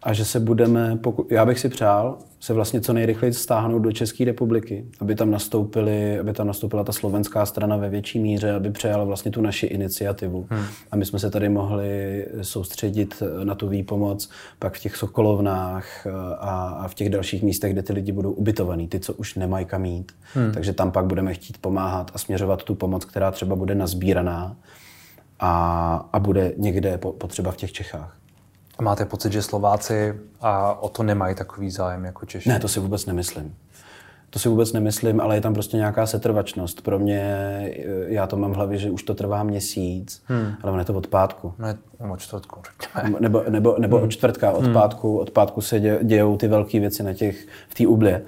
A 0.04 0.14
že 0.14 0.26
se 0.26 0.40
budeme, 0.40 0.98
pokud, 1.02 1.32
já 1.32 1.46
bych 1.46 1.60
si 1.60 1.70
přál, 1.70 2.18
se 2.40 2.54
vlastně 2.54 2.82
co 2.82 2.94
nejrychleji 2.94 3.34
stáhnout 3.34 3.80
do 3.80 3.92
České 3.92 4.26
republiky, 4.26 4.86
aby 5.00 5.16
tam, 5.16 5.32
nastoupili, 5.32 6.20
aby 6.20 6.34
tam 6.34 6.48
nastoupila 6.48 6.84
ta 6.84 6.92
slovenská 6.92 7.46
strana 7.46 7.78
ve 7.78 7.90
větší 7.90 8.20
míře, 8.20 8.52
aby 8.52 8.72
přejala 8.72 9.04
vlastně 9.04 9.32
tu 9.32 9.42
naši 9.42 9.66
iniciativu. 9.66 10.48
Hmm. 10.50 10.66
A 10.92 10.96
my 10.96 11.06
jsme 11.06 11.20
se 11.20 11.30
tady 11.30 11.50
mohli 11.50 12.26
soustředit 12.42 13.24
na 13.44 13.56
tu 13.56 13.68
výpomoc 13.68 14.30
pak 14.60 14.74
v 14.74 14.80
těch 14.80 14.96
Sokolovnách 14.96 16.08
a, 16.40 16.68
a 16.68 16.88
v 16.88 16.94
těch 16.94 17.10
dalších 17.10 17.44
místech, 17.44 17.74
kde 17.74 17.84
ty 17.84 17.94
lidi 17.94 18.12
budou 18.12 18.32
ubytovaní, 18.32 18.88
ty, 18.88 19.00
co 19.00 19.14
už 19.14 19.36
nemají 19.36 19.66
kam 19.66 19.86
jít. 19.86 20.12
Hmm. 20.34 20.52
Takže 20.52 20.74
tam 20.74 20.92
pak 20.92 21.06
budeme 21.06 21.34
chtít 21.34 21.58
pomáhat 21.58 22.12
a 22.14 22.18
směřovat 22.18 22.64
tu 22.64 22.76
pomoc, 22.76 23.06
která 23.06 23.32
třeba 23.32 23.56
bude 23.56 23.76
nazbíraná 23.76 24.56
a, 25.40 26.10
a 26.14 26.20
bude 26.20 26.54
někde 26.58 26.98
potřeba 26.98 27.52
v 27.52 27.58
těch 27.58 27.72
Čechách. 27.72 28.23
A 28.84 28.86
máte 28.86 29.06
pocit, 29.06 29.34
že 29.34 29.42
Slováci 29.42 30.14
a 30.42 30.82
o 30.82 30.90
to 30.90 31.04
nemají 31.04 31.36
takový 31.36 31.72
zájem 31.72 32.06
jako 32.06 32.26
Češi? 32.26 32.50
Ne, 32.50 32.60
to 32.60 32.68
si 32.68 32.80
vůbec 32.80 33.06
nemyslím. 33.06 33.56
To 34.30 34.40
si 34.40 34.50
vůbec 34.50 34.74
nemyslím, 34.74 35.22
ale 35.22 35.36
je 35.36 35.42
tam 35.42 35.54
prostě 35.54 35.78
nějaká 35.78 36.06
setrvačnost. 36.06 36.82
Pro 36.82 37.00
mě, 37.00 37.24
já 38.08 38.28
to 38.28 38.38
mám 38.38 38.52
v 38.52 38.56
hlavě, 38.56 38.78
že 38.78 38.92
už 38.92 39.04
to 39.04 39.14
trvá 39.14 39.44
měsíc, 39.44 40.24
hmm. 40.26 40.54
ale 40.62 40.82
je 40.82 40.86
to 40.86 40.94
od 40.94 41.08
pátku. 41.08 41.54
Ne, 41.60 41.78
od 42.12 42.20
čtvrtku, 42.20 42.62
řekněme. 42.66 43.20
Nebo, 43.20 43.44
nebo, 43.50 43.76
nebo 43.80 43.98
hmm. 43.98 44.06
od 44.06 44.12
čtvrtka, 44.12 44.52
od 44.52 44.64
hmm. 44.64 44.74
pátku, 44.74 45.18
od 45.18 45.32
pátku 45.32 45.62
se 45.62 45.80
dějou 46.04 46.38
ty 46.38 46.48
velké 46.48 46.80
věci 46.80 47.04
na 47.04 47.14
těch, 47.14 47.48
v 47.70 47.76
té 47.76 47.88
ublě. 47.88 48.22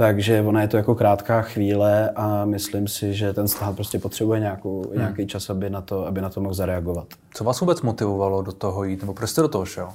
Takže 0.00 0.40
ona 0.40 0.62
je 0.62 0.68
to 0.68 0.76
jako 0.76 0.94
krátká 0.94 1.42
chvíle 1.42 2.10
a 2.10 2.44
myslím 2.44 2.88
si, 2.88 3.14
že 3.14 3.32
ten 3.32 3.48
stát 3.48 3.74
prostě 3.74 3.98
potřebuje 3.98 4.40
nějakou, 4.40 4.82
hmm. 4.82 4.98
nějaký 4.98 5.26
čas, 5.26 5.50
aby 5.50 5.70
na, 5.70 5.80
to, 5.80 6.06
aby 6.06 6.20
na 6.20 6.30
to 6.30 6.40
mohl 6.40 6.54
zareagovat. 6.54 7.06
Co 7.34 7.44
vás 7.44 7.60
vůbec 7.60 7.82
motivovalo 7.82 8.42
do 8.42 8.52
toho 8.52 8.84
jít, 8.84 9.00
nebo 9.00 9.14
proč 9.14 9.30
jste 9.30 9.42
do 9.42 9.48
toho 9.48 9.64
šel? 9.64 9.88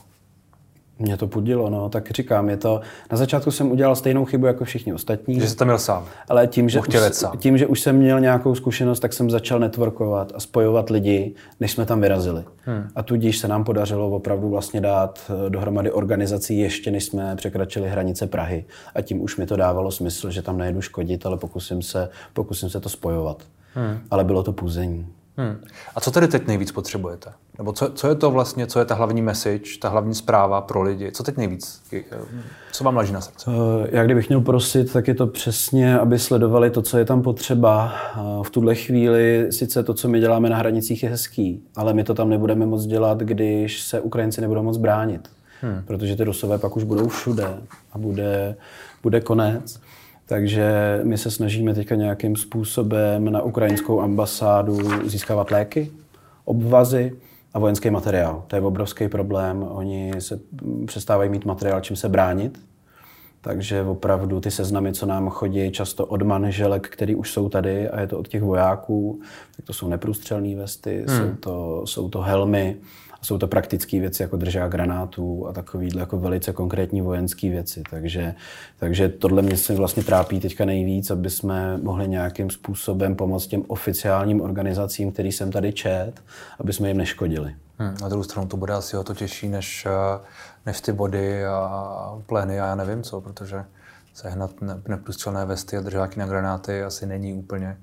Mě 1.00 1.18
to 1.18 1.28
pudilo, 1.28 1.70
no, 1.70 1.90
tak 1.90 2.12
říkám, 2.12 2.50
je 2.50 2.58
to, 2.58 2.82
na 3.12 3.18
začátku 3.18 3.52
jsem 3.52 3.72
udělal 3.72 3.96
stejnou 3.96 4.26
chybu 4.26 4.46
jako 4.46 4.66
všichni 4.66 4.94
ostatní. 4.94 5.40
Že 5.40 5.50
jsi 5.50 5.56
tam 5.56 5.68
měl 5.68 5.78
sám. 5.78 6.06
Ale 6.30 6.48
tím 6.48 6.70
že, 6.70 6.80
už, 6.80 6.88
sám. 7.12 7.38
tím, 7.38 7.58
že 7.58 7.68
už 7.68 7.82
jsem 7.82 7.96
měl 7.96 8.20
nějakou 8.20 8.56
zkušenost, 8.56 9.00
tak 9.00 9.14
jsem 9.14 9.30
začal 9.30 9.60
networkovat 9.60 10.32
a 10.36 10.40
spojovat 10.40 10.90
lidi, 10.90 11.34
než 11.60 11.72
jsme 11.72 11.86
tam 11.86 12.02
vyrazili. 12.02 12.44
Hmm. 12.62 12.88
A 12.96 13.04
tudíž 13.04 13.38
se 13.38 13.48
nám 13.48 13.64
podařilo 13.64 14.10
opravdu 14.10 14.50
vlastně 14.50 14.82
dát 14.82 15.32
eh, 15.46 15.50
dohromady 15.50 15.92
organizací 15.92 16.60
ještě, 16.60 16.92
než 16.92 17.06
jsme 17.06 17.36
překračili 17.36 17.90
hranice 17.90 18.28
Prahy. 18.28 18.66
A 18.96 19.02
tím 19.02 19.22
už 19.22 19.38
mi 19.38 19.46
to 19.46 19.56
dávalo 19.56 19.92
smysl, 19.92 20.32
že 20.32 20.42
tam 20.42 20.58
nejedu 20.58 20.82
škodit, 20.82 21.26
ale 21.26 21.38
pokusím 21.38 21.82
se, 21.82 22.10
pokusím 22.34 22.70
se 22.70 22.80
to 22.80 22.90
spojovat. 22.90 23.44
Hmm. 23.74 24.00
Ale 24.12 24.24
bylo 24.24 24.44
to 24.44 24.54
půzení. 24.54 25.08
Hmm. 25.38 25.64
A 25.96 26.02
co 26.02 26.12
tedy 26.12 26.28
teď 26.28 26.48
nejvíc 26.48 26.72
potřebujete? 26.72 27.32
Nebo 27.58 27.74
co, 27.74 27.90
co 27.90 28.08
je 28.08 28.16
to 28.16 28.32
vlastně, 28.32 28.68
co 28.68 28.80
je 28.80 28.86
ta 28.86 28.96
hlavní 28.96 29.22
message, 29.22 29.80
ta 29.82 29.90
hlavní 29.90 30.16
zpráva 30.16 30.62
pro 30.62 30.82
lidi? 30.82 31.12
Co 31.12 31.24
teď 31.24 31.38
nejvíc? 31.38 31.82
Co 32.72 32.84
vám 32.84 32.98
leží 32.98 33.14
na 33.14 33.22
srdci? 33.22 33.50
Eh, 33.50 33.88
já 33.92 34.04
kdybych 34.04 34.30
měl 34.30 34.42
prosit, 34.42 34.94
tak 34.94 35.08
je 35.08 35.16
to 35.16 35.28
přesně, 35.28 36.00
aby 36.00 36.20
sledovali 36.20 36.70
to, 36.70 36.82
co 36.82 36.98
je 36.98 37.06
tam 37.06 37.22
potřeba. 37.22 37.94
Eh, 38.16 38.20
v 38.44 38.50
tuhle 38.50 38.76
chvíli 38.76 39.48
sice 39.52 39.84
to, 39.84 39.94
co 39.94 40.08
my 40.08 40.20
děláme 40.20 40.50
na 40.50 40.58
hranicích, 40.58 41.04
je 41.04 41.10
hezký, 41.10 41.64
ale 41.76 41.94
my 41.94 42.04
to 42.04 42.14
tam 42.14 42.30
nebudeme 42.30 42.66
moc 42.66 42.86
dělat, 42.86 43.18
když 43.18 43.82
se 43.82 44.00
Ukrajinci 44.00 44.42
nebudou 44.42 44.64
moc 44.64 44.78
bránit. 44.78 45.30
Hmm. 45.62 45.84
Protože 45.88 46.16
ty 46.16 46.24
Rusové 46.24 46.58
pak 46.58 46.78
už 46.78 46.84
budou 46.84 47.08
všude 47.08 47.48
a 47.92 47.98
bude, 47.98 48.56
bude 49.04 49.22
konec. 49.22 49.80
Takže 50.26 51.00
my 51.04 51.18
se 51.18 51.32
snažíme 51.32 51.74
teďka 51.74 51.96
nějakým 51.96 52.36
způsobem 52.36 53.32
na 53.32 53.42
ukrajinskou 53.42 54.02
ambasádu 54.02 54.78
získávat 55.08 55.52
léky, 55.52 55.92
obvazy 56.46 57.16
a 57.54 57.60
vojenský 57.60 57.90
materiál. 57.90 58.44
To 58.48 58.56
je 58.56 58.62
obrovský 58.62 59.08
problém. 59.08 59.64
Oni 59.70 60.14
se 60.20 60.40
přestávají 60.86 61.30
mít 61.30 61.46
materiál, 61.46 61.82
čím 61.82 61.96
se 61.96 62.10
bránit. 62.10 62.60
Takže 63.46 63.82
opravdu 63.82 64.40
ty 64.40 64.52
seznamy, 64.52 64.94
co 64.94 65.06
nám 65.06 65.30
chodí 65.30 65.72
často 65.72 66.06
od 66.06 66.22
manželek, 66.22 66.90
který 66.90 67.16
už 67.16 67.32
jsou 67.32 67.50
tady 67.50 67.90
a 67.90 68.02
je 68.02 68.08
to 68.08 68.20
od 68.20 68.28
těch 68.28 68.44
vojáků, 68.44 69.20
tak 69.56 69.66
to 69.66 69.74
jsou 69.74 69.88
neprůstřelné 69.88 70.56
vesty, 70.56 71.06
hmm. 71.08 71.18
jsou, 71.18 71.36
to, 71.36 71.82
jsou 71.86 72.10
to 72.10 72.22
helmy, 72.22 72.78
jsou 73.22 73.38
to 73.38 73.48
praktické 73.48 74.00
věci 74.00 74.22
jako 74.22 74.38
držák 74.38 74.72
granátů 74.72 75.48
a 75.48 75.54
takovýhle 75.54 76.02
jako 76.02 76.20
velice 76.20 76.54
konkrétní 76.54 77.02
vojenské 77.02 77.50
věci. 77.50 77.84
Takže, 77.90 78.36
takže 78.80 79.10
tohle 79.10 79.42
mě 79.42 79.58
se 79.58 79.76
vlastně 79.76 80.04
trápí 80.04 80.40
teďka 80.40 80.66
nejvíc, 80.66 81.12
aby 81.12 81.30
jsme 81.30 81.78
mohli 81.78 82.08
nějakým 82.08 82.50
způsobem 82.50 83.16
pomoct 83.16 83.48
těm 83.48 83.64
oficiálním 83.68 84.42
organizacím, 84.42 85.12
který 85.12 85.32
jsem 85.32 85.52
tady 85.52 85.74
čet, 85.74 86.14
aby 86.60 86.74
jsme 86.74 86.88
jim 86.88 86.98
neškodili. 86.98 87.56
Hmm, 87.78 87.98
na 88.02 88.10
druhou 88.10 88.24
stranu 88.24 88.48
to 88.48 88.58
bude 88.58 88.74
asi 88.74 88.98
o 88.98 89.04
to 89.04 89.14
těžší, 89.16 89.50
než, 89.50 89.86
eh, 89.86 90.20
než 90.66 90.82
ty 90.82 90.92
body 90.92 91.46
a 91.46 92.22
plény 92.26 92.60
a 92.60 92.66
já 92.66 92.76
nevím 92.76 93.04
co, 93.04 93.22
protože 93.22 93.66
sehnat 94.14 94.52
neprůstřelné 94.88 95.46
vesty 95.46 95.78
a 95.78 95.82
držáky 95.82 96.20
na 96.20 96.28
granáty 96.28 96.84
asi 96.84 97.06
není 97.06 97.34
úplně 97.34 97.78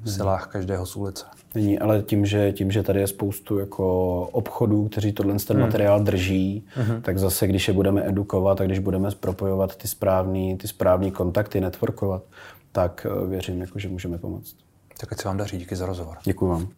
v 0.00 0.10
silách 0.10 0.46
každého 0.46 0.86
z 0.86 0.96
ulice. 0.96 1.24
Není, 1.54 1.78
ale 1.78 2.02
tím 2.02 2.26
že, 2.26 2.52
tím, 2.52 2.70
že 2.70 2.82
tady 2.82 3.00
je 3.00 3.06
spoustu 3.06 3.58
jako 3.58 4.20
obchodů, 4.22 4.88
kteří 4.88 5.12
tohle 5.12 5.34
ten 5.46 5.56
hmm. 5.56 5.66
materiál 5.66 6.00
drží, 6.00 6.66
hmm. 6.74 7.02
tak 7.02 7.18
zase, 7.18 7.46
když 7.46 7.68
je 7.68 7.74
budeme 7.74 8.08
edukovat 8.08 8.60
a 8.60 8.64
když 8.64 8.78
budeme 8.78 9.10
propojovat 9.10 9.76
ty 9.76 9.88
správné 9.88 10.56
ty 10.56 10.68
správný 10.68 11.10
kontakty, 11.10 11.60
networkovat, 11.60 12.22
tak 12.72 13.06
eh, 13.10 13.26
věřím, 13.26 13.60
jako, 13.60 13.78
že 13.78 13.88
můžeme 13.88 14.18
pomoct. 14.18 14.56
Tak 15.00 15.12
ať 15.12 15.20
se 15.20 15.28
vám 15.28 15.36
daří. 15.36 15.58
Díky 15.58 15.76
za 15.76 15.86
rozhovor. 15.86 16.16
Děkuji 16.24 16.48
vám. 16.48 16.68